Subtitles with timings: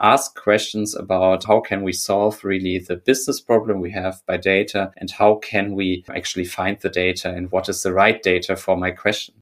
[0.00, 4.92] ask questions about how can we solve really the business problem we have by data
[4.96, 8.76] and how can we actually find the data and what is the right data for
[8.76, 9.34] my question.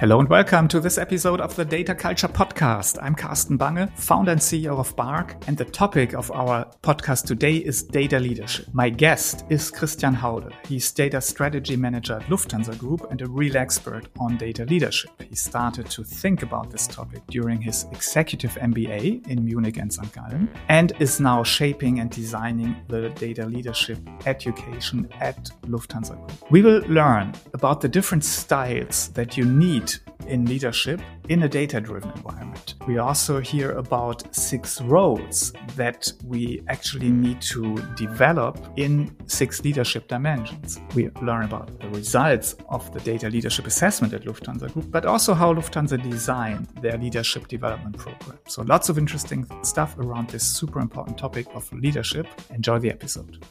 [0.00, 2.96] Hello and welcome to this episode of the Data Culture Podcast.
[3.02, 7.56] I'm Carsten Bange, founder and CEO of BARC, and the topic of our podcast today
[7.56, 8.64] is data leadership.
[8.72, 10.54] My guest is Christian Haude.
[10.66, 15.10] He's data strategy manager at Lufthansa Group and a real expert on data leadership.
[15.20, 20.10] He started to think about this topic during his executive MBA in Munich and St.
[20.14, 26.50] Gallen and is now shaping and designing the data leadership education at Lufthansa Group.
[26.50, 29.89] We will learn about the different styles that you need
[30.26, 32.74] in leadership in a data driven environment.
[32.86, 40.08] We also hear about six roles that we actually need to develop in six leadership
[40.08, 40.80] dimensions.
[40.94, 45.34] We learn about the results of the data leadership assessment at Lufthansa Group, but also
[45.34, 48.38] how Lufthansa designed their leadership development program.
[48.48, 52.26] So lots of interesting stuff around this super important topic of leadership.
[52.50, 53.44] Enjoy the episode.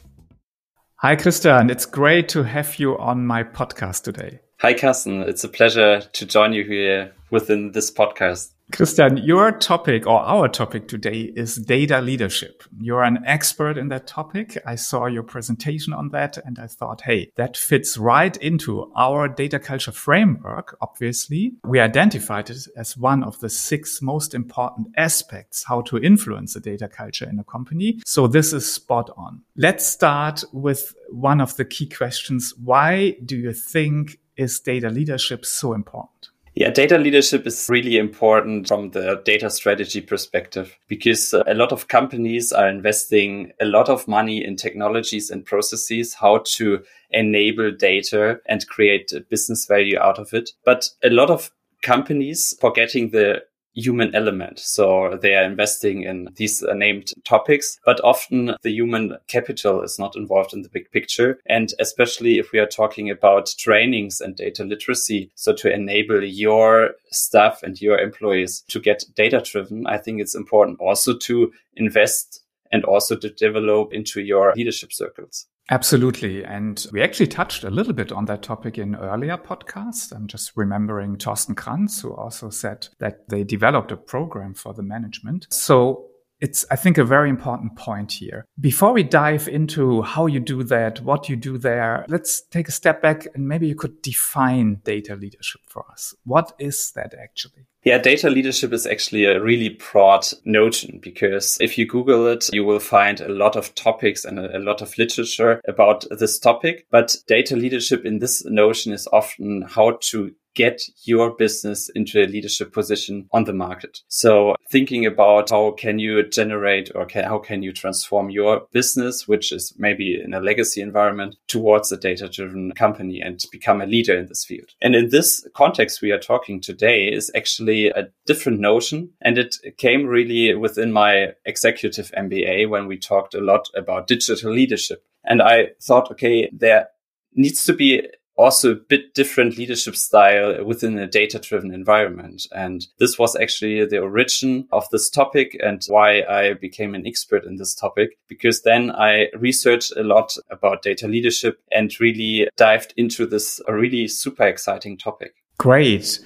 [0.96, 1.70] Hi, Christian.
[1.70, 4.40] It's great to have you on my podcast today.
[4.62, 5.22] Hi, Carsten.
[5.22, 8.50] It's a pleasure to join you here within this podcast.
[8.72, 12.62] Christian, your topic or our topic today is data leadership.
[12.78, 14.58] You're an expert in that topic.
[14.66, 19.28] I saw your presentation on that and I thought, hey, that fits right into our
[19.28, 20.76] data culture framework.
[20.82, 26.52] Obviously, we identified it as one of the six most important aspects how to influence
[26.52, 28.02] the data culture in a company.
[28.04, 29.40] So this is spot on.
[29.56, 32.52] Let's start with one of the key questions.
[32.62, 36.30] Why do you think is data leadership so important?
[36.54, 41.70] Yeah, data leadership is really important from the data strategy perspective because uh, a lot
[41.70, 47.70] of companies are investing a lot of money in technologies and processes, how to enable
[47.70, 50.50] data and create business value out of it.
[50.64, 51.52] But a lot of
[51.82, 53.42] companies forgetting the
[53.74, 54.58] human element.
[54.58, 59.98] So they are investing in these uh, named topics, but often the human capital is
[59.98, 61.38] not involved in the big picture.
[61.46, 65.30] And especially if we are talking about trainings and data literacy.
[65.34, 70.34] So to enable your staff and your employees to get data driven, I think it's
[70.34, 75.46] important also to invest and also to develop into your leadership circles.
[75.68, 76.44] Absolutely.
[76.44, 80.12] And we actually touched a little bit on that topic in earlier podcasts.
[80.12, 84.82] I'm just remembering Thorsten Kranz, who also said that they developed a program for the
[84.82, 85.46] management.
[85.50, 86.09] So
[86.40, 88.46] it's, I think, a very important point here.
[88.58, 92.72] Before we dive into how you do that, what you do there, let's take a
[92.72, 96.14] step back and maybe you could define data leadership for us.
[96.24, 97.66] What is that actually?
[97.82, 102.62] Yeah, data leadership is actually a really broad notion because if you Google it, you
[102.62, 106.86] will find a lot of topics and a, lot of literature about this topic.
[106.90, 112.26] But data leadership in this notion is often how to get your business into a
[112.26, 114.00] leadership position on the market.
[114.08, 119.28] So thinking about how can you generate or can, how can you transform your business,
[119.28, 123.86] which is maybe in a legacy environment towards a data driven company and become a
[123.86, 124.70] leader in this field.
[124.80, 129.10] And in this context we are talking today is actually a different notion.
[129.22, 134.52] And it came really within my executive MBA when we talked a lot about digital
[134.52, 135.04] leadership.
[135.24, 136.88] And I thought, okay, there
[137.34, 138.06] needs to be
[138.40, 142.46] also a bit different leadership style within a data driven environment.
[142.52, 147.44] And this was actually the origin of this topic and why I became an expert
[147.44, 152.94] in this topic, because then I researched a lot about data leadership and really dived
[152.96, 155.34] into this really super exciting topic.
[155.58, 156.20] Great.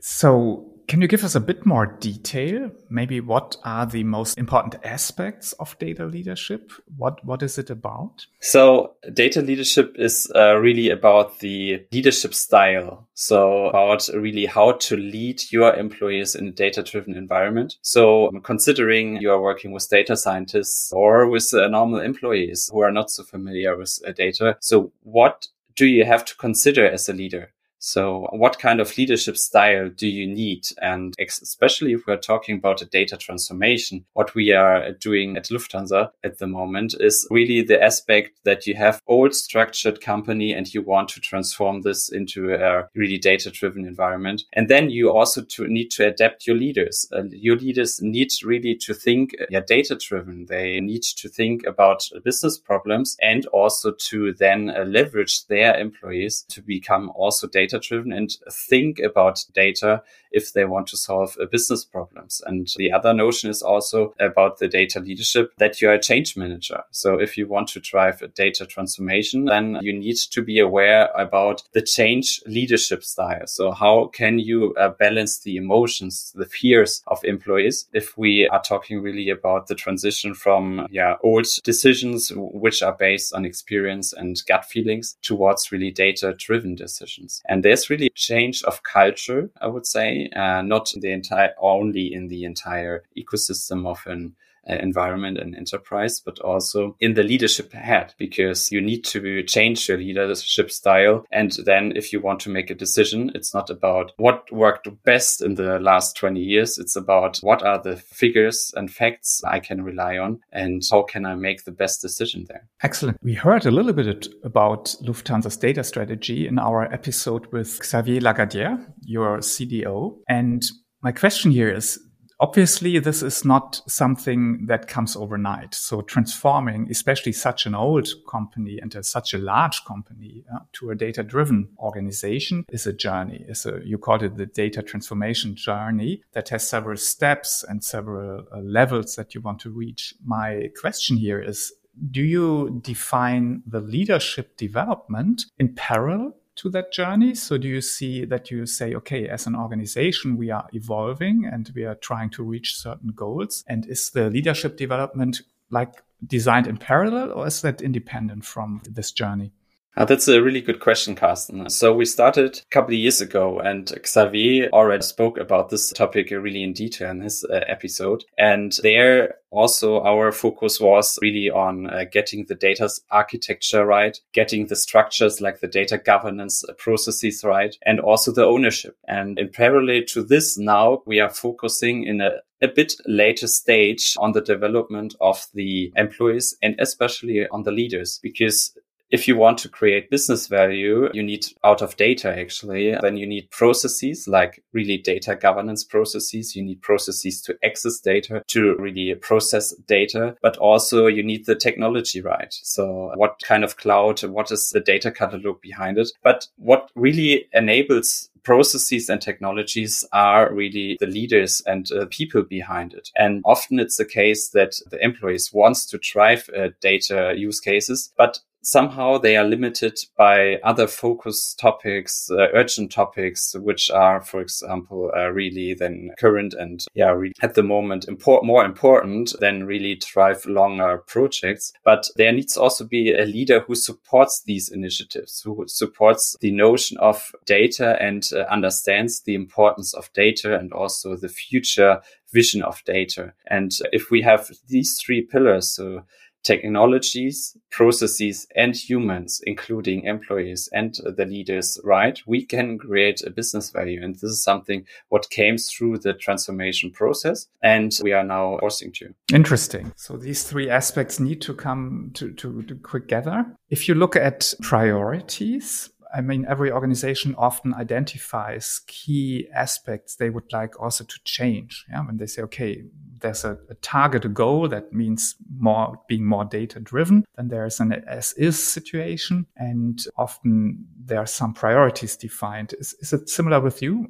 [0.00, 2.70] So can you give us a bit more detail?
[2.90, 6.72] Maybe what are the most important aspects of data leadership?
[6.96, 8.26] What what is it about?
[8.40, 13.08] So data leadership is uh, really about the leadership style.
[13.14, 17.76] So about really how to lead your employees in a data driven environment.
[17.82, 22.92] So considering you are working with data scientists or with uh, normal employees who are
[22.92, 24.56] not so familiar with uh, data.
[24.60, 27.53] So what do you have to consider as a leader?
[27.84, 30.68] So what kind of leadership style do you need?
[30.80, 36.08] And especially if we're talking about a data transformation, what we are doing at Lufthansa
[36.24, 40.80] at the moment is really the aspect that you have old structured company and you
[40.80, 44.44] want to transform this into a really data driven environment.
[44.54, 47.06] And then you also to need to adapt your leaders.
[47.12, 50.46] Uh, your leaders need really to think yeah, data driven.
[50.46, 56.46] They need to think about business problems and also to then uh, leverage their employees
[56.48, 60.02] to become also data data driven and think about data
[60.34, 62.42] if they want to solve business problems.
[62.44, 66.82] And the other notion is also about the data leadership that you're a change manager.
[66.90, 71.10] So if you want to drive a data transformation, then you need to be aware
[71.16, 73.46] about the change leadership style.
[73.46, 78.62] So how can you uh, balance the emotions, the fears of employees if we are
[78.62, 84.42] talking really about the transition from yeah, old decisions which are based on experience and
[84.48, 87.40] gut feelings towards really data driven decisions.
[87.48, 92.12] And there's really a change of culture, I would say, uh, not the entire, only
[92.12, 97.72] in the entire ecosystem of an Uh, environment and enterprise, but also in the leadership
[97.72, 101.24] head, because you need to change your leadership style.
[101.30, 105.42] And then if you want to make a decision, it's not about what worked best
[105.42, 106.78] in the last 20 years.
[106.78, 111.26] It's about what are the figures and facts I can rely on and how can
[111.26, 112.66] I make the best decision there.
[112.82, 113.18] Excellent.
[113.22, 118.78] We heard a little bit about Lufthansa's data strategy in our episode with Xavier Lagardere,
[119.02, 120.16] your CDO.
[120.28, 120.64] And
[121.02, 122.00] my question here is
[122.40, 125.74] Obviously, this is not something that comes overnight.
[125.74, 130.90] So transforming, especially such an old company and a, such a large company uh, to
[130.90, 133.44] a data driven organization is a journey.
[133.48, 138.44] Is a, you called it the data transformation journey that has several steps and several
[138.52, 140.14] uh, levels that you want to reach.
[140.24, 141.72] My question here is,
[142.10, 147.34] do you define the leadership development in parallel to that journey?
[147.34, 151.70] So do you see that you say, okay, as an organization, we are evolving and
[151.74, 153.64] we are trying to reach certain goals?
[153.68, 159.12] And is the leadership development like designed in parallel or is that independent from this
[159.12, 159.52] journey?
[159.96, 161.70] Uh, that's a really good question, Carsten.
[161.70, 166.30] So we started a couple of years ago and Xavier already spoke about this topic
[166.30, 168.24] really in detail in his uh, episode.
[168.36, 174.66] And there also our focus was really on uh, getting the data architecture right, getting
[174.66, 178.96] the structures like the data governance processes right, and also the ownership.
[179.06, 184.14] And in parallel to this, now we are focusing in a a bit later stage
[184.18, 188.72] on the development of the employees and especially on the leaders because
[189.14, 192.96] if you want to create business value, you need out of data actually.
[193.00, 196.56] Then you need processes like really data governance processes.
[196.56, 201.54] You need processes to access data, to really process data, but also you need the
[201.54, 202.52] technology right.
[202.62, 204.24] So what kind of cloud?
[204.24, 206.10] What is the data catalog behind it?
[206.24, 212.92] But what really enables processes and technologies are really the leaders and uh, people behind
[212.92, 213.10] it.
[213.16, 218.12] And often it's the case that the employees wants to drive uh, data use cases,
[218.18, 224.40] but somehow they are limited by other focus topics, uh, urgent topics, which are, for
[224.40, 229.64] example, uh, really then current and yeah, really at the moment import, more important than
[229.64, 231.72] really drive longer projects.
[231.84, 236.96] But there needs also be a leader who supports these initiatives, who supports the notion
[236.98, 242.00] of data and uh, understands the importance of data and also the future
[242.32, 243.32] vision of data.
[243.46, 246.02] And if we have these three pillars, so
[246.44, 253.70] technologies, processes, and humans, including employees and the leaders, right, we can create a business
[253.70, 254.02] value.
[254.02, 258.92] And this is something what came through the transformation process and we are now forcing
[258.92, 259.14] to.
[259.32, 259.92] Interesting.
[259.96, 262.74] So these three aspects need to come to, to, to
[263.14, 263.46] together.
[263.70, 270.52] If you look at priorities, I mean, every organization often identifies key aspects they would
[270.52, 271.84] like also to change.
[271.90, 272.84] Yeah, when they say, okay,
[273.18, 277.24] there's a, a target, a goal that means more being more data driven.
[277.36, 282.74] Then there's an as is situation, and often there are some priorities defined.
[282.78, 284.08] Is, is it similar with you?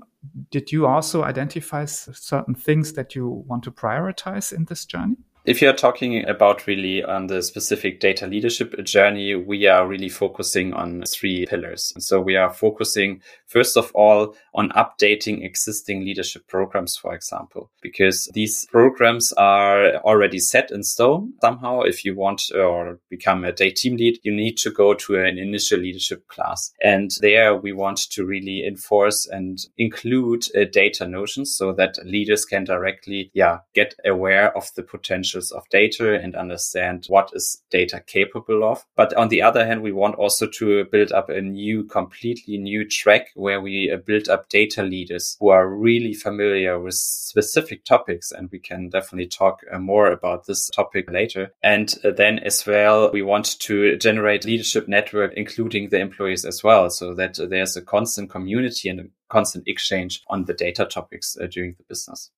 [0.51, 5.17] Did you also identify certain things that you want to prioritize in this journey?
[5.47, 10.73] If you're talking about really on the specific data leadership journey, we are really focusing
[10.73, 11.93] on three pillars.
[11.99, 18.31] So we are focusing, first of all, on updating existing leadership programs, for example, because
[18.33, 21.35] these programs are already set in stone.
[21.43, 25.17] Somehow, if you want or become a data team lead, you need to go to
[25.17, 26.73] an initial leadership class.
[26.83, 32.47] And there we want to really enforce and include uh, data notions so that leaders
[32.47, 38.03] can directly, yeah, get aware of the potential of data and understand what is data
[38.07, 38.85] capable of.
[38.97, 42.89] But on the other hand, we want also to build up a new, completely new
[42.89, 48.33] track where we uh, build up data leaders who are really familiar with specific topics.
[48.33, 51.53] And we can definitely talk uh, more about this topic later.
[51.63, 56.63] And uh, then as well, we want to generate leadership network, including the employees as
[56.63, 61.37] well, so that there's a constant community and a constant exchange on the data topics
[61.51, 62.31] during the business.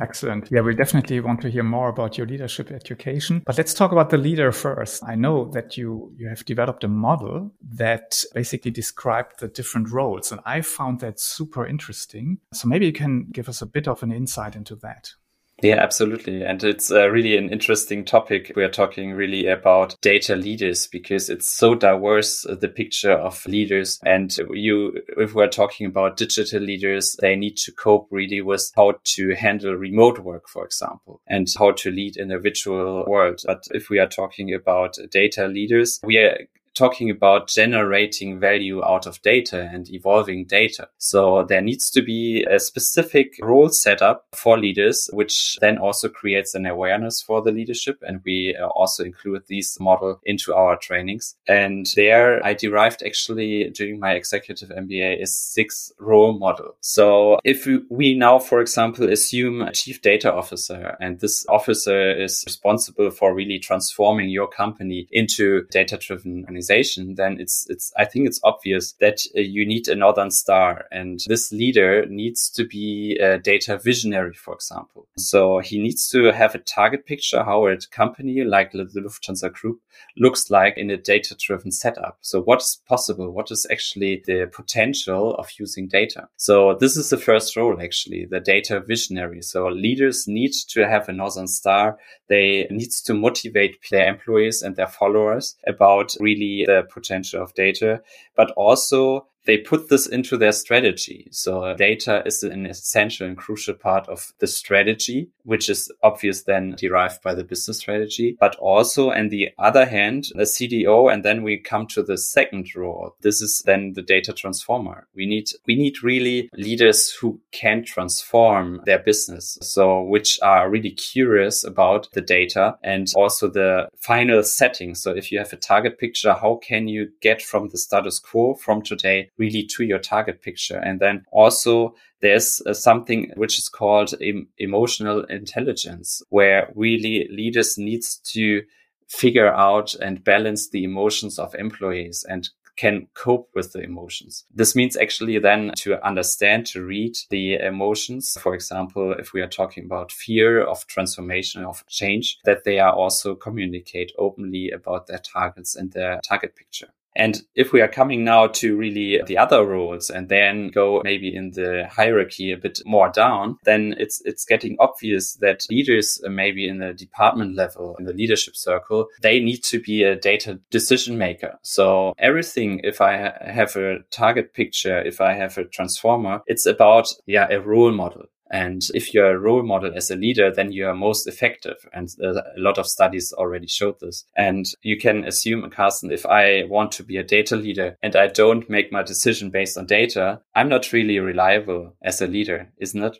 [0.00, 0.48] Excellent.
[0.50, 3.42] Yeah, we definitely want to hear more about your leadership education.
[3.44, 5.04] But let's talk about the leader first.
[5.04, 10.32] I know that you, you have developed a model that basically described the different roles.
[10.32, 12.38] And I found that super interesting.
[12.54, 15.12] So maybe you can give us a bit of an insight into that.
[15.62, 16.42] Yeah, absolutely.
[16.42, 18.52] And it's uh, really an interesting topic.
[18.56, 23.46] We are talking really about data leaders because it's so diverse, uh, the picture of
[23.46, 24.00] leaders.
[24.04, 28.94] And you, if we're talking about digital leaders, they need to cope really with how
[29.04, 33.42] to handle remote work, for example, and how to lead in a virtual world.
[33.46, 36.38] But if we are talking about data leaders, we are
[36.74, 40.88] talking about generating value out of data and evolving data.
[40.98, 46.08] So there needs to be a specific role set up for leaders, which then also
[46.08, 48.02] creates an awareness for the leadership.
[48.06, 51.36] And we uh, also include this model into our trainings.
[51.46, 56.76] And there I derived actually during my executive MBA a six role model.
[56.80, 62.42] So if we now, for example, assume a chief data officer and this officer is
[62.46, 68.26] responsible for really transforming your company into data driven organization, then it's it's I think
[68.26, 73.18] it's obvious that uh, you need a northern star, and this leader needs to be
[73.20, 75.06] a data visionary, for example.
[75.16, 79.80] So he needs to have a target picture how a company like the Lufthansa Group
[80.16, 82.18] looks like in a data driven setup.
[82.20, 83.30] So what is possible?
[83.30, 86.28] What is actually the potential of using data?
[86.36, 89.42] So this is the first role, actually, the data visionary.
[89.42, 91.98] So leaders need to have a Northern Star.
[92.28, 98.02] They need to motivate their employees and their followers about really the potential of data,
[98.36, 101.28] but also they put this into their strategy.
[101.30, 106.74] So data is an essential and crucial part of the strategy, which is obvious then
[106.78, 108.36] derived by the business strategy.
[108.38, 112.74] But also, on the other hand, the CDO, and then we come to the second
[112.76, 113.16] role.
[113.20, 115.06] This is then the data transformer.
[115.14, 119.58] We need, we need really leaders who can transform their business.
[119.62, 124.94] So which are really curious about the data and also the final setting.
[124.94, 128.54] So if you have a target picture, how can you get from the status quo
[128.54, 130.78] from today really to your target picture.
[130.78, 137.78] And then also there's uh, something which is called em- emotional intelligence, where really leaders
[137.78, 138.62] needs to
[139.08, 144.44] figure out and balance the emotions of employees and can cope with the emotions.
[144.54, 148.36] This means actually then to understand, to read the emotions.
[148.40, 152.92] For example, if we are talking about fear of transformation, of change, that they are
[152.92, 156.88] also communicate openly about their targets and their target picture.
[157.14, 161.34] And if we are coming now to really the other roles and then go maybe
[161.34, 166.30] in the hierarchy a bit more down, then it's, it's getting obvious that leaders, uh,
[166.30, 170.58] maybe in the department level, in the leadership circle, they need to be a data
[170.70, 171.58] decision maker.
[171.62, 177.08] So everything, if I have a target picture, if I have a transformer, it's about,
[177.26, 178.24] yeah, a role model.
[178.52, 181.76] And if you're a role model as a leader, then you are most effective.
[181.92, 184.26] And a lot of studies already showed this.
[184.36, 188.26] And you can assume, Carsten, if I want to be a data leader and I
[188.26, 193.02] don't make my decision based on data, I'm not really reliable as a leader, isn't
[193.02, 193.18] it?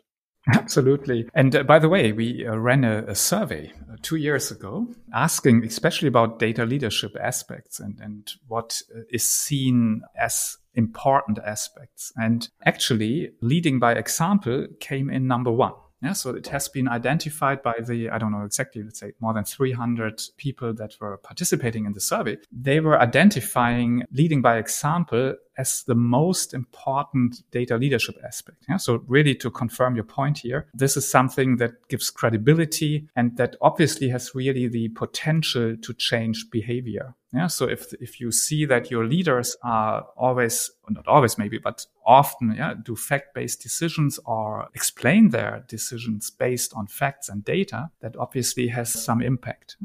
[0.53, 1.29] Absolutely.
[1.33, 4.87] And uh, by the way, we uh, ran a, a survey uh, two years ago
[5.13, 12.11] asking especially about data leadership aspects and, and what uh, is seen as important aspects.
[12.15, 15.73] And actually, leading by example came in number one.
[16.01, 19.33] Yeah, so it has been identified by the, I don't know exactly, let's say more
[19.33, 22.37] than 300 people that were participating in the survey.
[22.51, 28.65] They were identifying leading by example as the most important data leadership aspect.
[28.69, 28.77] Yeah?
[28.77, 33.55] So really to confirm your point here, this is something that gives credibility and that
[33.61, 37.13] obviously has really the potential to change behavior.
[37.33, 37.47] Yeah.
[37.47, 42.53] So if, if you see that your leaders are always, not always maybe, but often,
[42.55, 48.67] yeah, do fact-based decisions or explain their decisions based on facts and data, that obviously
[48.67, 49.77] has some impact.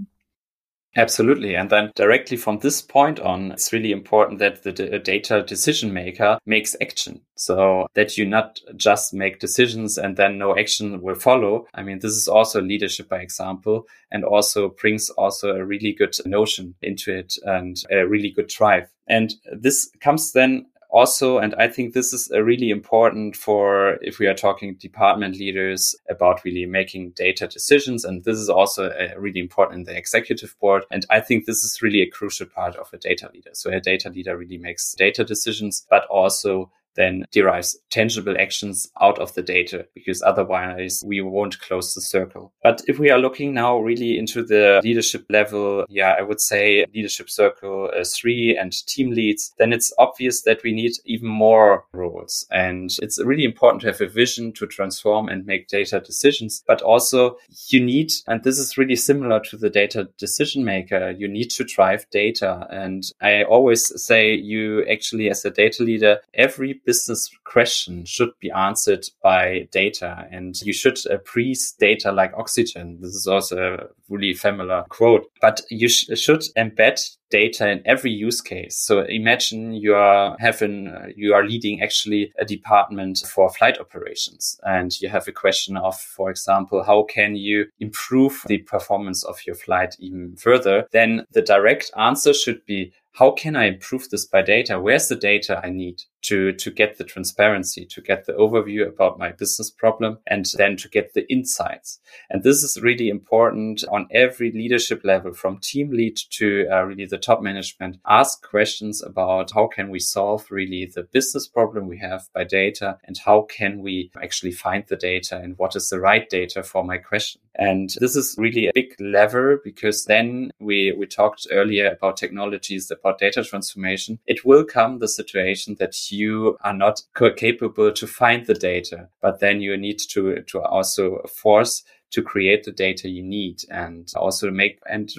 [0.97, 1.55] Absolutely.
[1.55, 6.39] And then directly from this point on, it's really important that the data decision maker
[6.47, 7.21] makes action.
[7.37, 11.67] So that you not just make decisions and then no action will follow.
[11.75, 16.17] I mean, this is also leadership by example and also brings also a really good
[16.27, 18.89] notion into it and a really good drive.
[19.07, 24.19] And this comes then also, and I think this is uh, really important for if
[24.19, 28.05] we are talking department leaders about really making data decisions.
[28.05, 30.85] And this is also uh, really important in the executive board.
[30.91, 33.51] And I think this is really a crucial part of a data leader.
[33.53, 39.19] So a data leader really makes data decisions, but also then derives tangible actions out
[39.19, 42.53] of the data because otherwise we won't close the circle.
[42.63, 46.85] But if we are looking now really into the leadership level, yeah, I would say
[46.95, 51.85] leadership circle uh, three and team leads, then it's obvious that we need even more
[51.93, 52.47] roles.
[52.51, 56.83] And it's really important to have a vision to transform and make data decisions, but
[56.83, 57.37] also
[57.69, 61.65] you need, and this is really similar to the data decision maker, you need to
[61.65, 62.67] drive data.
[62.71, 68.51] And I always say you actually, as a data leader, every business question should be
[68.51, 72.97] answered by data and you should uh, breathe data like oxygen.
[73.03, 78.11] This is also a really familiar quote, but you sh- should embed data in every
[78.11, 78.75] use case.
[78.79, 84.59] So imagine you are having, uh, you are leading actually a department for flight operations
[84.63, 89.45] and you have a question of, for example, how can you improve the performance of
[89.47, 90.87] your flight even further?
[90.91, 94.81] Then the direct answer should be, how can I improve this by data?
[94.81, 96.03] Where's the data I need?
[96.29, 100.77] To, to get the transparency, to get the overview about my business problem, and then
[100.77, 102.01] to get the insights.
[102.31, 107.07] And this is really important on every leadership level from team lead to uh, really
[107.07, 107.99] the top management.
[108.07, 112.99] Ask questions about how can we solve really the business problem we have by data
[113.05, 116.85] and how can we actually find the data and what is the right data for
[116.85, 117.41] my question.
[117.55, 122.91] And this is really a big lever because then we, we talked earlier about technologies,
[122.91, 124.21] about data transformation.
[124.27, 126.18] It will come the situation that you
[126.63, 127.03] are not
[127.37, 132.65] capable to find the data, but then you need to, to also force to create
[132.65, 135.11] the data you need and also make and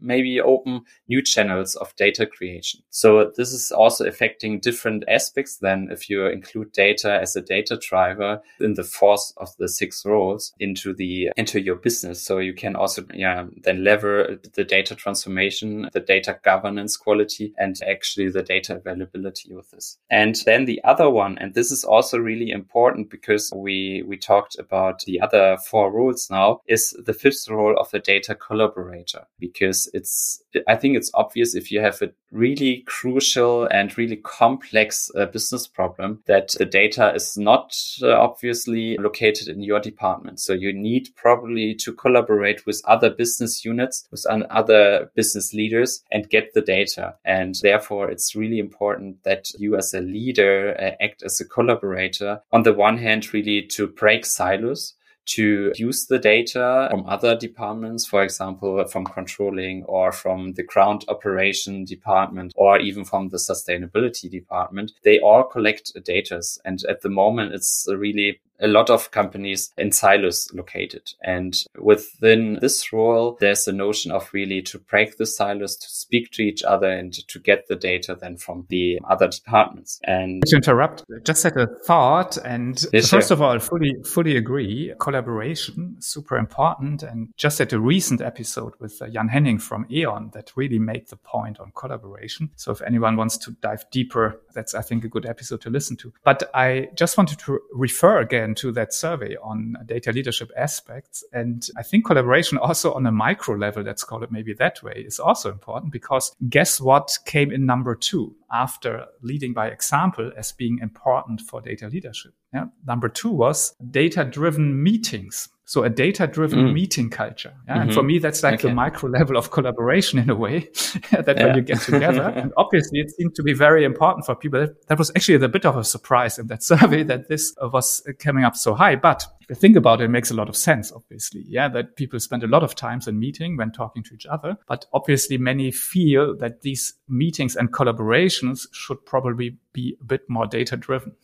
[0.00, 2.80] maybe open new channels of data creation.
[2.90, 7.78] So this is also affecting different aspects than if you include data as a data
[7.80, 12.22] driver in the fourth of the six roles into the into your business.
[12.22, 17.76] So you can also yeah then lever the data transformation, the data governance quality and
[17.86, 19.98] actually the data availability with this.
[20.10, 24.58] And then the other one, and this is also really important because we we talked
[24.58, 29.90] about the other four rules now is the fifth role of the data collaborator because
[29.94, 35.26] it's, I think it's obvious if you have a really crucial and really complex uh,
[35.26, 40.40] business problem that the data is not uh, obviously located in your department.
[40.40, 46.30] So you need probably to collaborate with other business units, with other business leaders and
[46.30, 47.14] get the data.
[47.24, 52.40] And therefore it's really important that you as a leader uh, act as a collaborator
[52.52, 54.94] on the one hand, really to break silos
[55.26, 61.04] to use the data from other departments, for example, from controlling or from the ground
[61.08, 64.92] operation department or even from the sustainability department.
[65.04, 66.42] They all collect data.
[66.64, 71.12] And at the moment, it's really a lot of companies in silos located.
[71.22, 76.30] And within this role, there's a notion of really to break the silos, to speak
[76.32, 80.00] to each other and to get the data then from the other departments.
[80.04, 82.36] And to interrupt, just had a thought.
[82.38, 83.36] And yes, first sure.
[83.36, 84.92] of all, fully, fully agree.
[85.00, 87.02] Collaboration, super important.
[87.02, 91.08] And just at a recent episode with uh, Jan Henning from E.ON that really made
[91.08, 92.50] the point on collaboration.
[92.56, 95.96] So if anyone wants to dive deeper, that's, I think, a good episode to listen
[95.98, 96.12] to.
[96.24, 101.24] But I just wanted to refer again to that survey on data leadership aspects.
[101.32, 105.04] And I think collaboration also on a micro level, let's call it maybe that way,
[105.06, 110.52] is also important because guess what came in number two after leading by example as
[110.52, 112.32] being important for data leadership?
[112.52, 112.66] Yeah.
[112.86, 115.48] Number two was data driven meetings.
[115.70, 116.72] So a data driven mm.
[116.72, 117.54] meeting culture.
[117.68, 117.74] Yeah?
[117.74, 117.82] Mm-hmm.
[117.82, 118.66] And for me, that's like okay.
[118.66, 120.58] the micro level of collaboration in a way
[121.12, 121.46] that yeah.
[121.46, 122.22] when you get together.
[122.34, 124.66] and obviously it seemed to be very important for people.
[124.88, 128.42] That was actually a bit of a surprise in that survey that this was coming
[128.42, 128.96] up so high.
[128.96, 131.44] But if you think about it, it makes a lot of sense, obviously.
[131.46, 131.68] Yeah.
[131.68, 134.56] That people spend a lot of times in meeting when talking to each other.
[134.66, 140.48] But obviously many feel that these meetings and collaborations should probably be a bit more
[140.48, 141.14] data driven.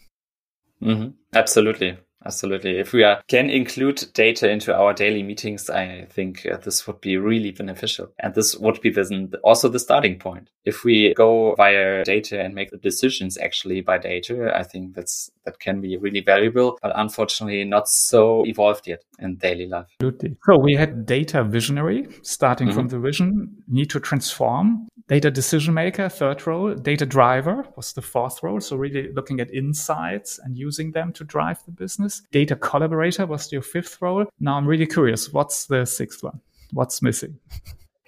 [0.80, 1.08] Mm-hmm.
[1.34, 1.98] Absolutely.
[2.26, 2.78] Absolutely.
[2.78, 7.00] If we are, can include data into our daily meetings, I think uh, this would
[7.00, 8.08] be really beneficial.
[8.18, 10.50] And this would be the, also the starting point.
[10.64, 15.30] If we go via data and make the decisions actually by data, I think that's,
[15.44, 19.86] that can be really valuable, but unfortunately not so evolved yet in daily life.
[20.00, 20.36] Absolutely.
[20.44, 22.76] So we had data visionary starting mm-hmm.
[22.76, 28.02] from the vision, need to transform data decision maker, third role, data driver was the
[28.02, 28.60] fourth role.
[28.60, 32.22] So really looking at insights and using them to drive the business.
[32.32, 34.26] Data collaborator was your fifth role.
[34.40, 35.32] Now I'm really curious.
[35.32, 36.40] What's the sixth one?
[36.72, 37.38] What's missing?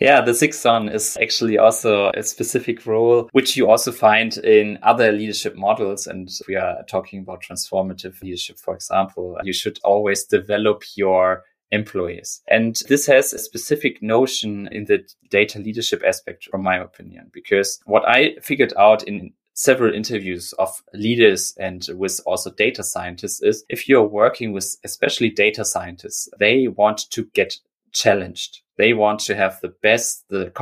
[0.00, 4.78] Yeah, the sixth one is actually also a specific role, which you also find in
[4.82, 6.06] other leadership models.
[6.06, 9.36] And we are talking about transformative leadership, for example.
[9.42, 12.40] You should always develop your employees.
[12.48, 17.80] And this has a specific notion in the data leadership aspect, from my opinion, because
[17.84, 23.64] what I figured out in several interviews of leaders and with also data scientists is
[23.68, 27.56] if you're working with especially data scientists, they want to get
[27.92, 28.60] challenged.
[28.76, 30.52] They want to have the best, the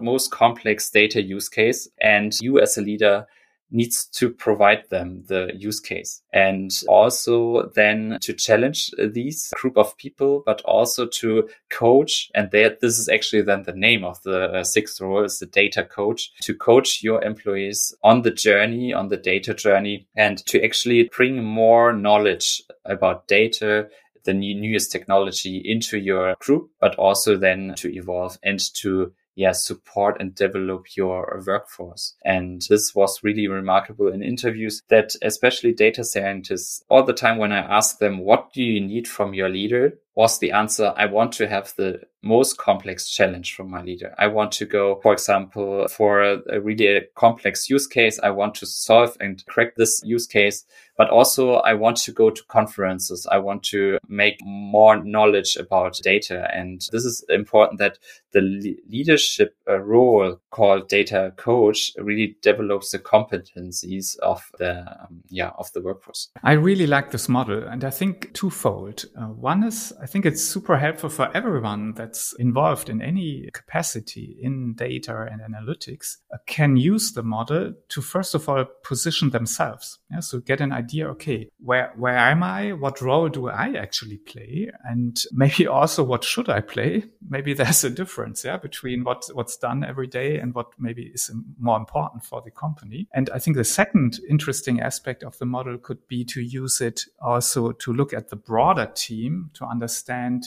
[0.00, 1.86] most complex data use case.
[2.00, 3.26] And you as a leader
[3.70, 9.96] needs to provide them the use case and also then to challenge these group of
[9.96, 12.30] people, but also to coach.
[12.34, 15.84] And this is actually then the name of the uh, sixth role is the data
[15.84, 21.10] coach to coach your employees on the journey, on the data journey and to actually
[21.14, 23.88] bring more knowledge about data
[24.26, 30.16] the newest technology into your group, but also then to evolve and to yeah, support
[30.18, 32.14] and develop your workforce.
[32.24, 37.52] And this was really remarkable in interviews that especially data scientists all the time when
[37.52, 39.98] I ask them, what do you need from your leader?
[40.16, 40.94] Was the answer.
[40.96, 44.14] I want to have the most complex challenge from my leader.
[44.18, 48.18] I want to go, for example, for a, really complex use case.
[48.22, 50.64] I want to solve and crack this use case,
[50.98, 53.26] but also I want to go to conferences.
[53.30, 56.48] I want to make more knowledge about data.
[56.52, 57.98] And this is important that
[58.32, 65.22] the le- leadership uh, role called data coach really develops the competencies of the, um,
[65.28, 66.30] yeah, of the workforce.
[66.42, 67.62] I really like this model.
[67.62, 69.04] And I think twofold.
[69.16, 74.36] Uh, one is, I think it's super helpful for everyone that's involved in any capacity
[74.40, 79.98] in data and analytics uh, can use the model to first of all position themselves.
[80.10, 80.20] Yeah?
[80.20, 82.72] So get an idea, okay, where, where am I?
[82.72, 84.70] What role do I actually play?
[84.84, 87.04] And maybe also what should I play?
[87.28, 91.30] Maybe there's a difference, yeah, between what, what's done every day and what maybe is
[91.58, 93.08] more important for the company.
[93.12, 97.02] And I think the second interesting aspect of the model could be to use it
[97.20, 99.95] also to look at the broader team to understand,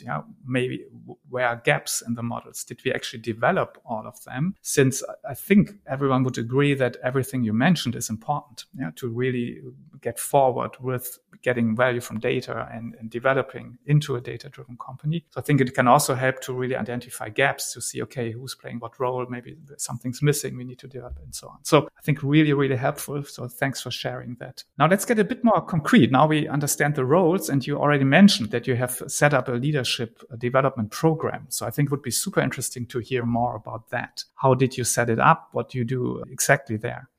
[0.03, 0.85] yeah, maybe
[1.29, 2.63] where are gaps in the models?
[2.63, 4.55] Did we actually develop all of them?
[4.62, 9.62] Since I think everyone would agree that everything you mentioned is important yeah, to really
[10.01, 15.25] get forward with getting value from data and, and developing into a data driven company.
[15.29, 18.55] So I think it can also help to really identify gaps to see, okay, who's
[18.55, 19.25] playing what role?
[19.29, 20.57] Maybe something's missing.
[20.57, 21.59] We need to develop and so on.
[21.63, 23.23] So I think really, really helpful.
[23.23, 24.63] So thanks for sharing that.
[24.77, 26.12] Now let's get a bit more concrete.
[26.12, 29.53] Now we understand the roles and you already mentioned that you have set up a
[29.53, 31.45] leadership development program.
[31.49, 34.23] So I think it would be super interesting to hear more about that.
[34.35, 35.49] How did you set it up?
[35.51, 37.09] What do you do exactly there?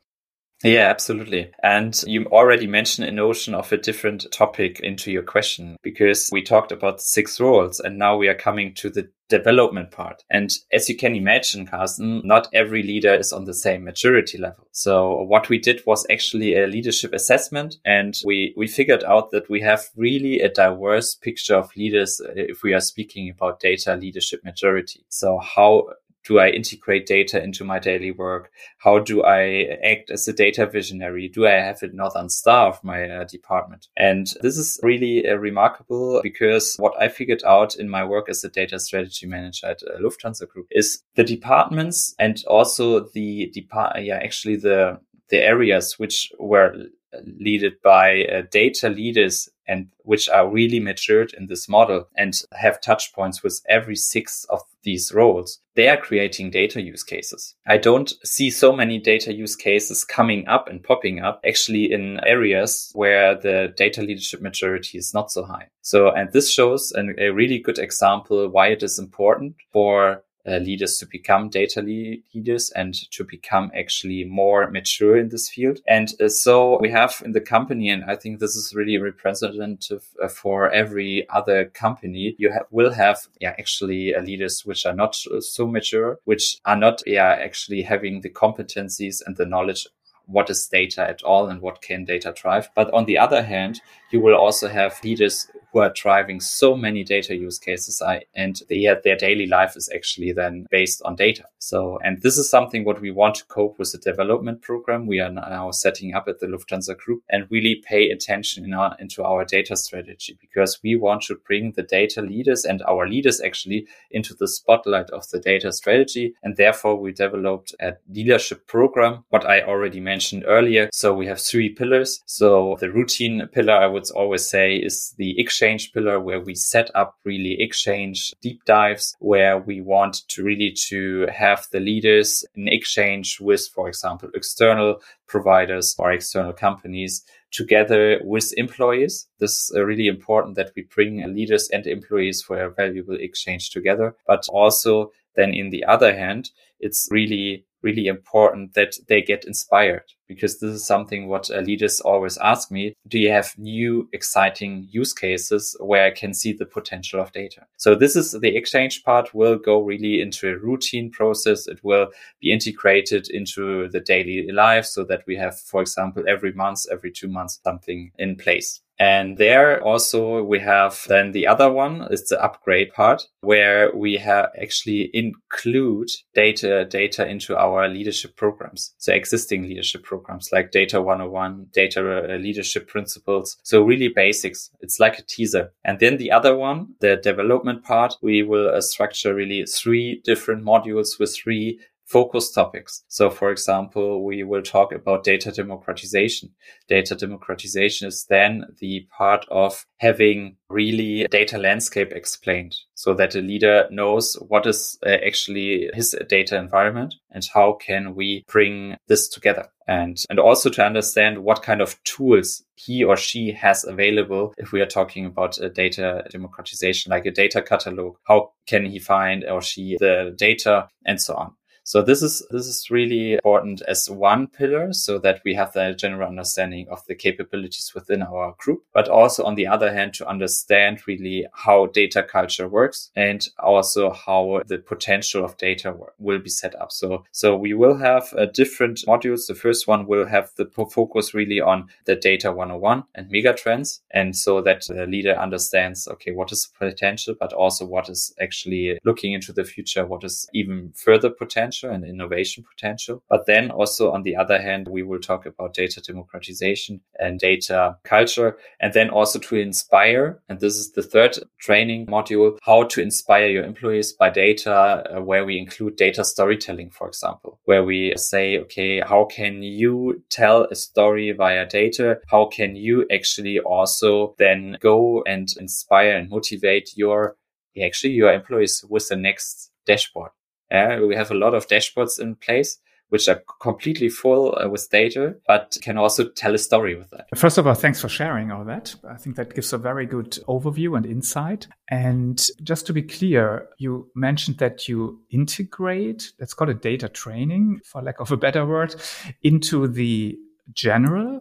[0.63, 1.53] Yeah, absolutely.
[1.63, 6.43] And you already mentioned a notion of a different topic into your question because we
[6.43, 10.23] talked about six roles and now we are coming to the development part.
[10.29, 14.67] And as you can imagine, Carsten, not every leader is on the same maturity level.
[14.73, 19.49] So what we did was actually a leadership assessment and we, we figured out that
[19.49, 23.95] we have really a diverse picture of leaders uh, if we are speaking about data
[23.95, 25.07] leadership maturity.
[25.09, 25.91] So how
[26.27, 28.51] do I integrate data into my daily work?
[28.79, 31.29] How do I act as a data visionary?
[31.29, 33.89] Do I have a Northern Star of my uh, department?
[33.97, 38.45] And this is really uh, remarkable because what I figured out in my work as
[38.45, 44.03] a data strategy manager at uh, Lufthansa Group is the departments and also the depart,
[44.03, 46.75] yeah, actually the, the areas which were
[47.13, 52.81] led by uh, data leaders and which are really matured in this model and have
[52.81, 55.61] touch points with every six of these roles.
[55.77, 57.55] They are creating data use cases.
[57.67, 62.19] I don't see so many data use cases coming up and popping up actually in
[62.27, 65.69] areas where the data leadership maturity is not so high.
[65.83, 70.57] So, and this shows an, a really good example why it is important for uh,
[70.57, 75.81] leaders to become data leaders and to become actually more mature in this field.
[75.87, 80.05] And uh, so we have in the company, and I think this is really representative
[80.23, 82.35] uh, for every other company.
[82.39, 86.77] You have, will have, yeah, actually uh, leaders which are not so mature, which are
[86.77, 89.87] not, yeah, actually having the competencies and the knowledge
[90.31, 92.71] what is data at all and what can data drive.
[92.75, 97.05] But on the other hand, you will also have leaders who are driving so many
[97.05, 98.03] data use cases
[98.35, 101.45] and their, their daily life is actually then based on data.
[101.59, 105.21] So, and this is something what we want to cope with the development program we
[105.21, 109.23] are now setting up at the Lufthansa Group and really pay attention in our, into
[109.23, 113.87] our data strategy because we want to bring the data leaders and our leaders actually
[114.11, 116.35] into the spotlight of the data strategy.
[116.43, 120.89] And therefore we developed a leadership program, what I already mentioned earlier.
[120.93, 122.21] So we have three pillars.
[122.27, 126.91] So the routine pillar, I would always say is the exchange pillar where we set
[126.95, 132.69] up really exchange deep dives where we want to really to have the leaders in
[132.69, 139.27] exchange with, for example, external providers or external companies together with employees.
[139.39, 143.71] This is uh, really important that we bring leaders and employees for a valuable exchange
[143.71, 144.15] together.
[144.27, 150.05] But also then in the other hand, it's really, really important that they get inspired
[150.31, 152.95] because this is something what uh, leaders always ask me.
[153.09, 157.67] Do you have new exciting use cases where I can see the potential of data?
[157.79, 161.67] So this is the exchange part will go really into a routine process.
[161.67, 166.53] It will be integrated into the daily life so that we have, for example, every
[166.53, 168.81] month, every two months, something in place.
[169.01, 174.19] And there also we have then the other one is the upgrade part where we
[174.19, 178.95] have actually include data, data into our leadership programs.
[178.99, 180.20] So existing leadership programs
[180.53, 183.59] like data 101, data uh, leadership principles.
[183.63, 184.71] So really basics.
[184.81, 185.73] It's like a teaser.
[185.85, 190.65] And then the other one, the development part, we will uh, structure really three different
[190.65, 193.05] modules with three focus topics.
[193.07, 196.51] So for example, we will talk about data democratization.
[196.89, 203.41] Data democratization is then the part of having really data landscape explained so that a
[203.41, 209.29] leader knows what is uh, actually his data environment and how can we bring this
[209.29, 214.55] together and and also to understand what kind of tools he or she has available
[214.59, 218.99] if we are talking about a data democratization like a data catalog how can he
[218.99, 221.53] find or she the data and so on
[221.91, 225.93] so this is this is really important as one pillar so that we have the
[225.93, 230.29] general understanding of the capabilities within our group, but also on the other hand to
[230.29, 236.49] understand really how data culture works and also how the potential of data will be
[236.49, 236.93] set up.
[236.93, 239.49] So so we will have uh, different modules.
[239.49, 244.37] The first one will have the focus really on the data 101 and megatrends and
[244.37, 248.97] so that the leader understands okay what is the potential but also what is actually
[249.05, 253.23] looking into the future what is even further potential potential and innovation potential.
[253.29, 257.97] But then also on the other hand, we will talk about data democratization and data
[258.05, 258.57] culture.
[258.81, 260.41] And then also to inspire.
[260.49, 265.21] And this is the third training module, how to inspire your employees by data, uh,
[265.23, 270.65] where we include data storytelling, for example, where we say, okay, how can you tell
[270.71, 272.19] a story via data?
[272.29, 277.37] How can you actually also then go and inspire and motivate your
[277.83, 280.31] actually your employees with the next dashboard
[280.71, 282.79] yeah, we have a lot of dashboards in place
[283.11, 287.27] which are completely full uh, with data, but can also tell a story with that.
[287.37, 288.95] First of all, thanks for sharing all that.
[289.09, 291.67] I think that gives a very good overview and insight.
[291.89, 297.81] And just to be clear, you mentioned that you integrate, let's call it data training,
[297.85, 298.95] for lack of a better word,
[299.43, 300.39] into the
[300.73, 301.41] general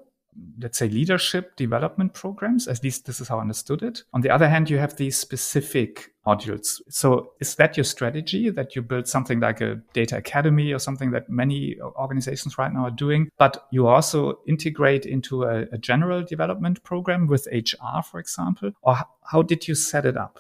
[0.60, 4.04] let's say leadership development programs at least this is how i understood it.
[4.14, 6.82] On the other hand you have these specific modules.
[6.90, 11.12] So is that your strategy that you build something like a data academy or something
[11.12, 16.24] that many organizations right now are doing but you also integrate into a, a general
[16.24, 18.72] development program with hr for example?
[18.82, 20.40] Or how did you set it up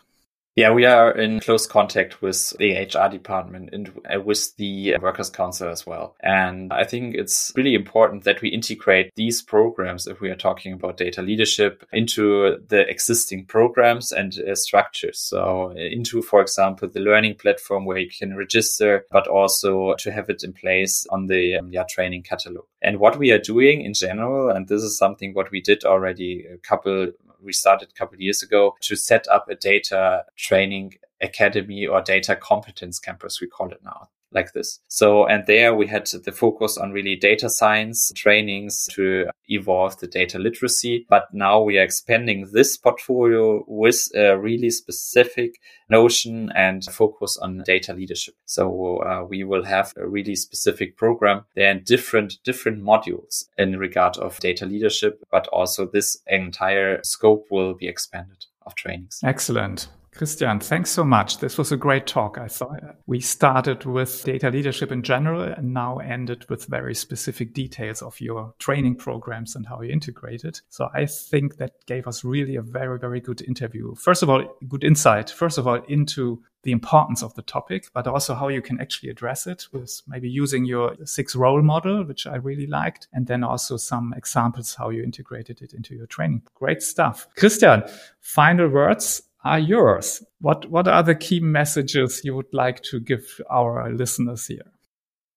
[0.59, 5.29] yeah, we are in close contact with the HR department and uh, with the Workers'
[5.29, 6.17] Council as well.
[6.19, 10.73] And I think it's really important that we integrate these programs, if we are talking
[10.73, 15.17] about data leadership, into the existing programs and uh, structures.
[15.17, 20.11] So, uh, into, for example, the learning platform where you can register, but also to
[20.11, 22.65] have it in place on the um, yeah, training catalog.
[22.81, 26.45] And what we are doing in general, and this is something what we did already
[26.53, 30.95] a couple we started a couple of years ago to set up a data training
[31.21, 34.79] academy or data competence campus, we call it now like this.
[34.87, 40.07] So, and there we had the focus on really data science trainings to evolve the
[40.07, 41.05] data literacy.
[41.09, 45.55] But now we are expanding this portfolio with a really specific
[45.89, 48.35] notion and focus on data leadership.
[48.45, 53.77] So uh, we will have a really specific program there and different, different modules in
[53.77, 59.19] regard of data leadership, but also this entire scope will be expanded of trainings.
[59.23, 59.87] Excellent.
[60.19, 61.37] Christian, thanks so much.
[61.37, 62.37] This was a great talk.
[62.37, 67.53] I thought we started with data leadership in general and now ended with very specific
[67.53, 70.61] details of your training programs and how you integrate it.
[70.67, 73.95] So I think that gave us really a very, very good interview.
[73.95, 75.29] First of all, good insight.
[75.29, 79.09] First of all, into the importance of the topic, but also how you can actually
[79.09, 83.45] address it with maybe using your six role model, which I really liked, and then
[83.45, 86.41] also some examples how you integrated it into your training.
[86.55, 87.29] Great stuff.
[87.37, 87.83] Christian,
[88.19, 90.23] final words are yours.
[90.39, 94.71] What what are the key messages you would like to give our listeners here?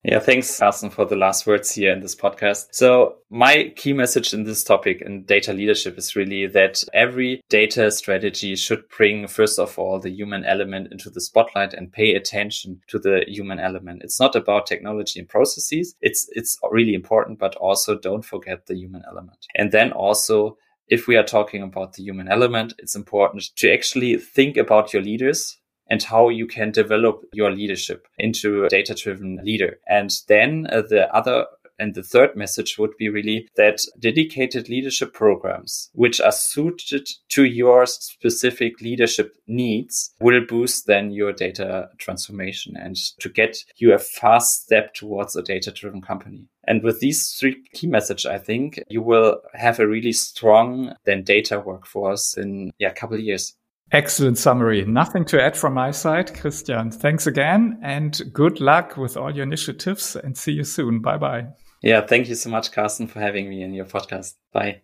[0.05, 2.67] Yeah, thanks, Carsten, for the last words here in this podcast.
[2.73, 7.88] So my key message in this topic in data leadership is really that every data
[7.93, 12.81] strategy should bring, first of all, the human element into the spotlight and pay attention
[12.88, 14.03] to the human element.
[14.03, 15.95] It's not about technology and processes.
[16.01, 19.47] It's, it's really important, but also don't forget the human element.
[19.55, 20.57] And then also
[20.88, 25.03] if we are talking about the human element, it's important to actually think about your
[25.03, 29.79] leaders and how you can develop your leadership into a data driven leader.
[29.88, 31.47] And then uh, the other
[31.83, 37.45] And the third message would be really that dedicated leadership programs, which are suited to
[37.45, 43.99] your specific leadership needs, will boost then your data transformation and to get you a
[43.99, 46.47] fast step towards a data driven company.
[46.68, 51.25] And with these three key messages, I think you will have a really strong then
[51.25, 53.57] data workforce in yeah, a couple of years.
[53.90, 54.85] Excellent summary.
[54.85, 56.33] Nothing to add from my side.
[56.33, 61.01] Christian, thanks again and good luck with all your initiatives and see you soon.
[61.01, 61.49] Bye bye.
[61.83, 64.35] Yeah, thank you so much, Carsten, for having me in your podcast.
[64.53, 64.83] Bye.